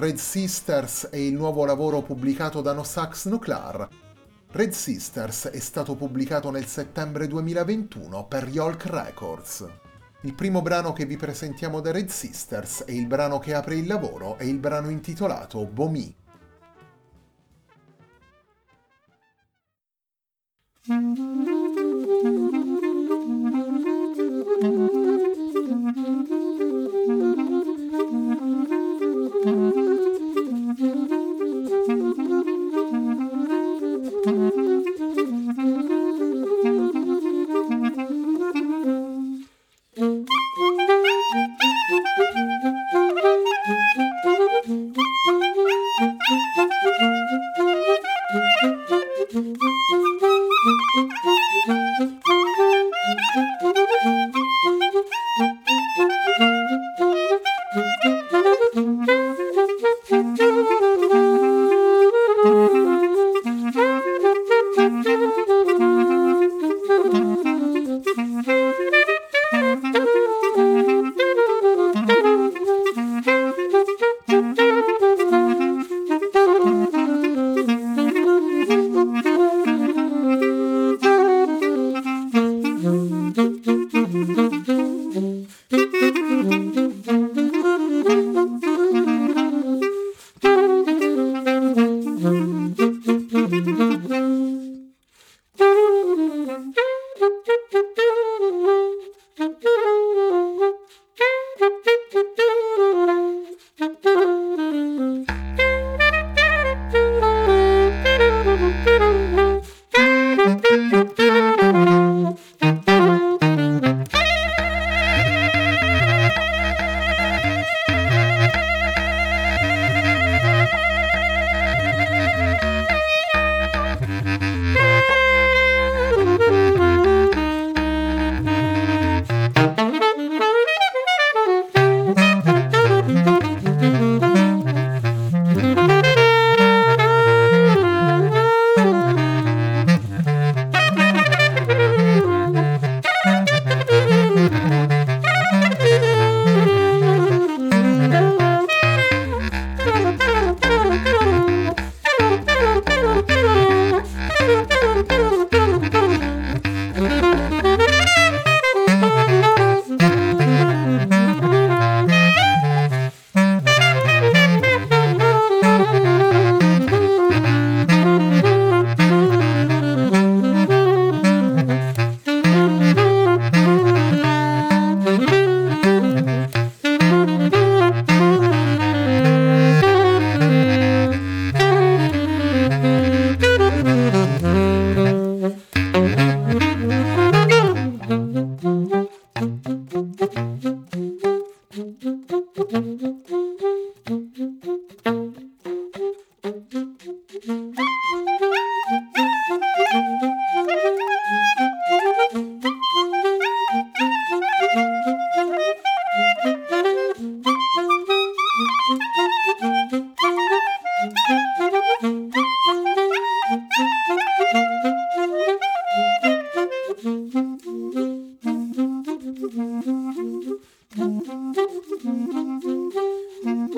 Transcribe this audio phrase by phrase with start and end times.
[0.00, 3.86] Red Sisters è il nuovo lavoro pubblicato da No Sax Nuclear.
[4.50, 9.68] Red Sisters è stato pubblicato nel settembre 2021 per Yolk Records.
[10.22, 13.86] Il primo brano che vi presentiamo da Red Sisters e il brano che apre il
[13.86, 16.16] lavoro è il brano intitolato Bomi.
[20.90, 21.49] Mm-hmm.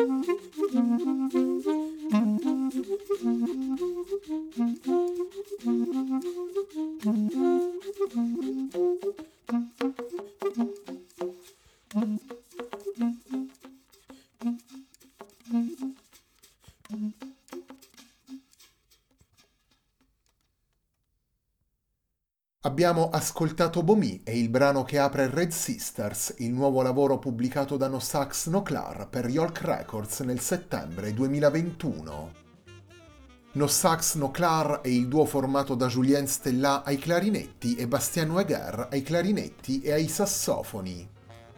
[0.00, 0.28] Thank
[3.22, 3.69] you.
[22.80, 27.88] Abbiamo ascoltato Bomi e il brano che apre Red Sisters, il nuovo lavoro pubblicato da
[27.88, 32.32] No Sax No Clar per Yolk Records nel settembre 2021.
[33.52, 38.30] No Sax No Clar è il duo formato da Julien Stellà ai clarinetti e Bastien
[38.30, 41.06] Weger ai clarinetti e ai sassofoni.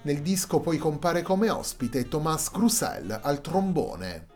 [0.03, 4.31] Nel disco poi compare come ospite Thomas Crusel al trombone.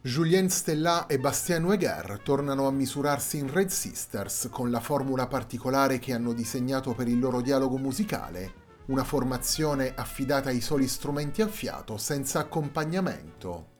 [0.00, 5.98] Julien Stellà e Bastien Weger tornano a misurarsi in Red Sisters con la formula particolare
[5.98, 11.48] che hanno disegnato per il loro dialogo musicale, una formazione affidata ai soli strumenti a
[11.48, 13.76] fiato senza accompagnamento.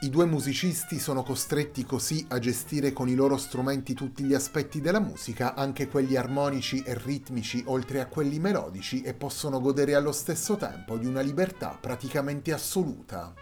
[0.00, 4.80] I due musicisti sono costretti così a gestire con i loro strumenti tutti gli aspetti
[4.80, 10.12] della musica, anche quelli armonici e ritmici oltre a quelli melodici, e possono godere allo
[10.12, 13.34] stesso tempo di una libertà praticamente assoluta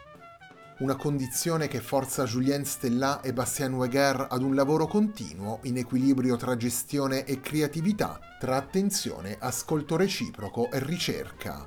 [0.79, 6.37] una condizione che forza Julien Stellà e Bastien Weger ad un lavoro continuo in equilibrio
[6.37, 11.67] tra gestione e creatività, tra attenzione, ascolto reciproco e ricerca.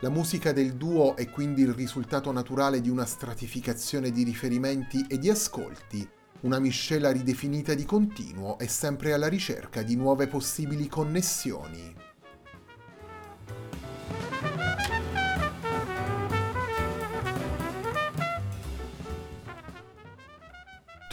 [0.00, 5.18] La musica del duo è quindi il risultato naturale di una stratificazione di riferimenti e
[5.18, 6.06] di ascolti,
[6.40, 12.03] una miscela ridefinita di continuo e sempre alla ricerca di nuove possibili connessioni.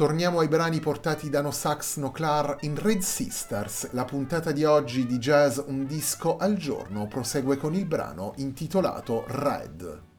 [0.01, 3.91] Torniamo ai brani portati da No Sax No Clar in Red Sisters.
[3.91, 9.25] La puntata di oggi di Jazz Un disco al giorno prosegue con il brano intitolato
[9.27, 10.10] Red.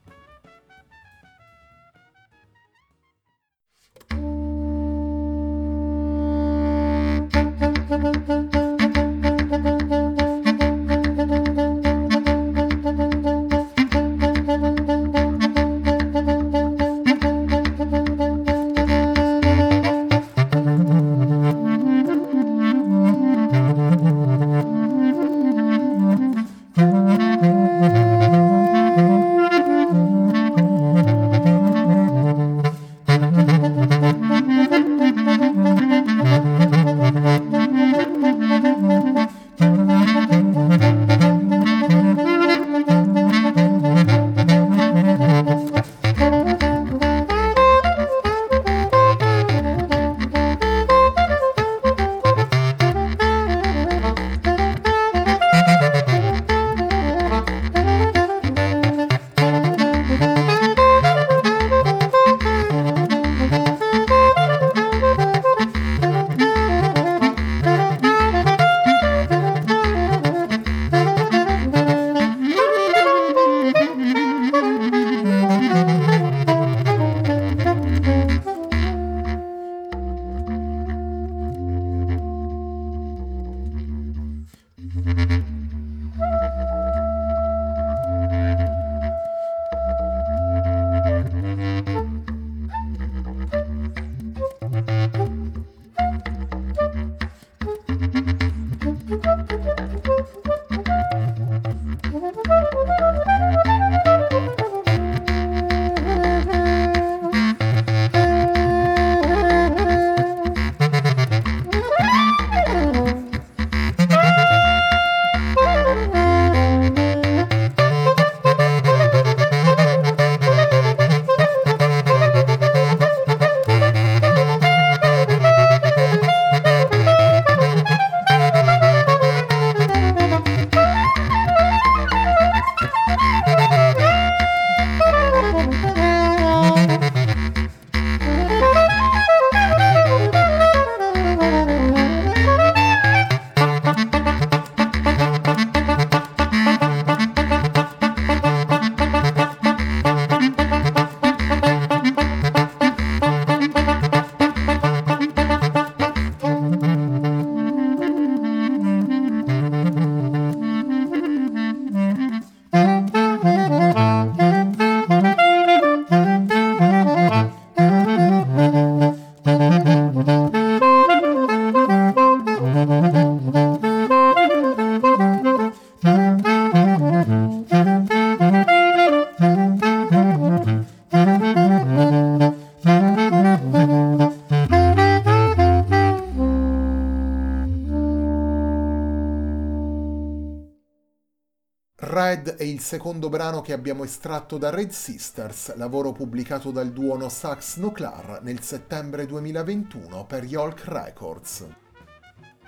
[192.55, 197.27] È il secondo brano che abbiamo estratto da Red Sisters, lavoro pubblicato dal duo No
[197.27, 201.65] Sax No Clar nel settembre 2021 per Yolk Records.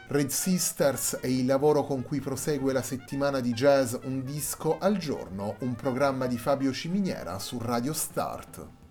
[0.08, 4.98] Red Sisters è il lavoro con cui prosegue la settimana di jazz Un disco al
[4.98, 8.85] giorno, un programma di Fabio Ciminiera su Radio Start.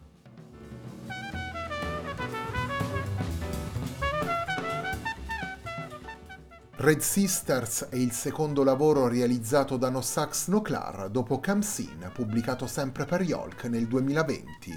[6.77, 12.67] Red Sisters è il secondo lavoro realizzato da No Sax No Clar dopo Camsin, pubblicato
[12.67, 14.73] sempre per Yolk nel 2020.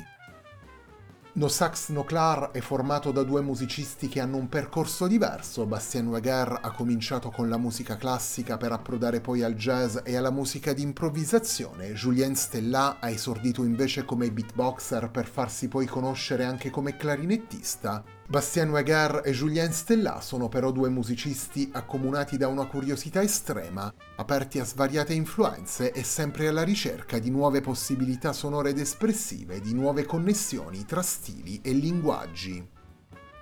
[1.34, 5.66] No Sax No Clar è formato da due musicisti che hanno un percorso diverso.
[5.66, 10.32] Bastien Weger ha cominciato con la musica classica per approdare poi al jazz e alla
[10.32, 11.94] musica di improvvisazione.
[11.94, 18.04] Julien Stellà ha esordito invece come beatboxer per farsi poi conoscere anche come clarinettista.
[18.29, 24.60] Bastien Weger e Julien Stellà sono però due musicisti accomunati da una curiosità estrema, aperti
[24.60, 30.03] a svariate influenze e sempre alla ricerca di nuove possibilità sonore ed espressive, di nuove
[30.03, 32.67] connessioni tra stili e linguaggi.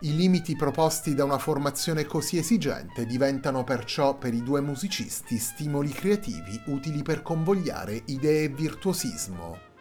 [0.02, 5.90] I limiti proposti da una formazione così esigente diventano perciò per i due musicisti stimoli
[5.90, 9.74] creativi utili per convogliare idee e virtuosismo.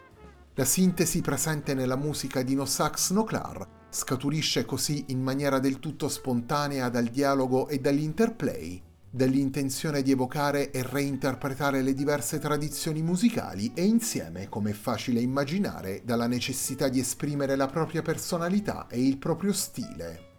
[0.56, 5.80] La sintesi presente nella musica di No Sax No Clar scaturisce così in maniera del
[5.80, 8.80] tutto spontanea dal dialogo e dall'interplay,
[9.10, 16.02] dall'intenzione di evocare e reinterpretare le diverse tradizioni musicali e insieme, come è facile immaginare,
[16.04, 20.33] dalla necessità di esprimere la propria personalità e il proprio stile.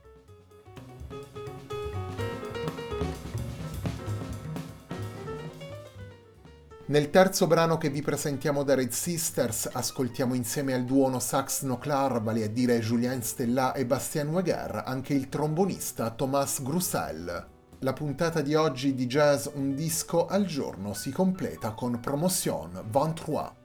[6.87, 11.79] Nel terzo brano che vi presentiamo da Red Sisters ascoltiamo insieme al duono sax no
[11.79, 17.47] clar, vale a dire Julien Stellà e Bastien Weger, anche il trombonista Thomas Grussel.
[17.79, 23.64] La puntata di oggi di Jazz Un disco al giorno si completa con Promotion 23.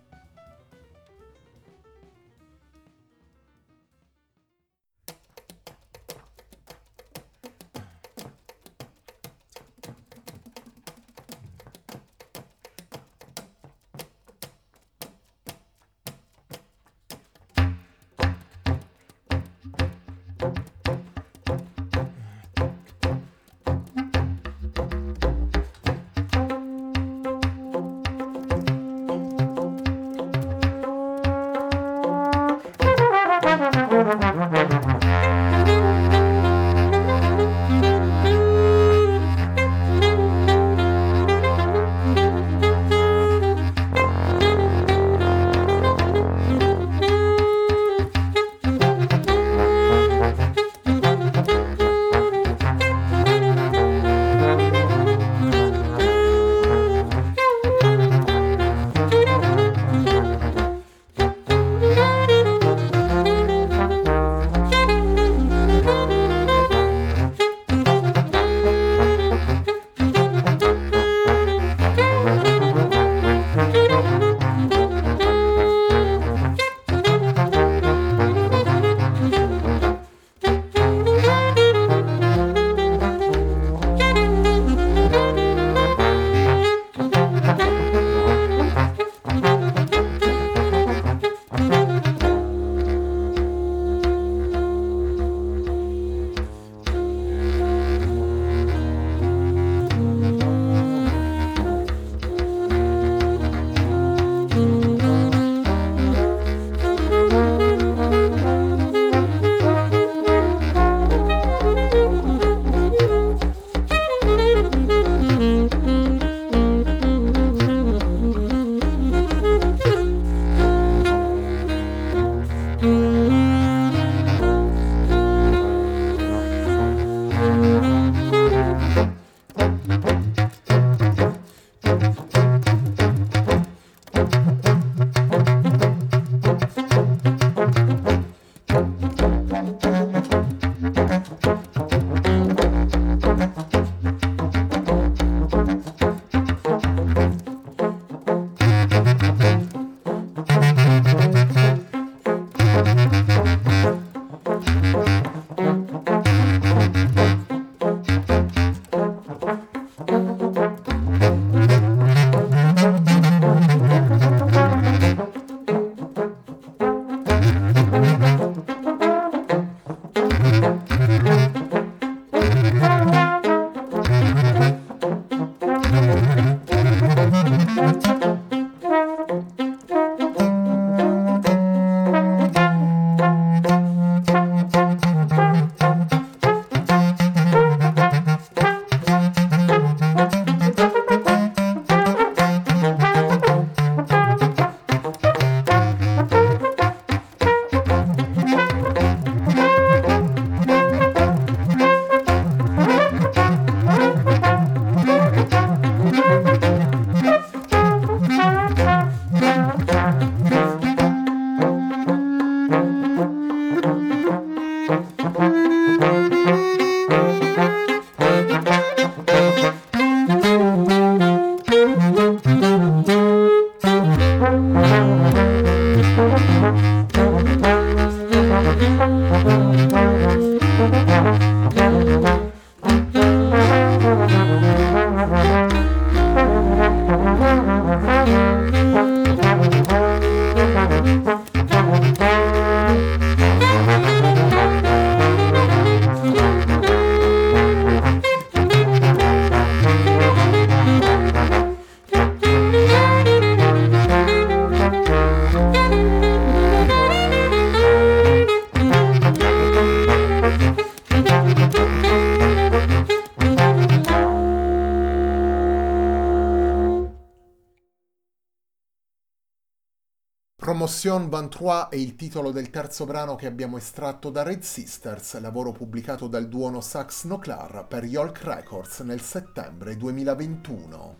[271.02, 275.72] Promotion 23 è il titolo del terzo brano che abbiamo estratto da Red Sisters, lavoro
[275.72, 281.18] pubblicato dal duono Sax Noclar per Yolk Records nel settembre 2021.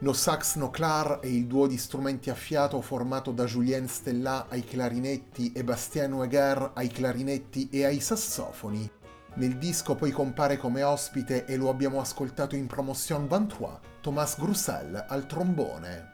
[0.00, 4.64] No Sax Noclar è il duo di strumenti a fiato formato da Julien Stellà ai
[4.64, 8.90] clarinetti e Bastien Weger ai clarinetti e ai sassofoni.
[9.34, 15.04] Nel disco poi compare come ospite e lo abbiamo ascoltato in Promotion 23, Thomas Grussel
[15.08, 16.13] al trombone.